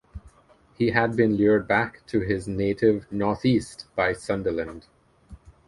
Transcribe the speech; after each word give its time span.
He 0.79 0.89
had 0.89 1.15
been 1.15 1.37
lured 1.37 1.67
back 1.67 2.03
to 2.07 2.21
his 2.21 2.47
native 2.47 3.05
north-east 3.11 3.85
by 3.95 4.13
Sunderland. 4.13 4.87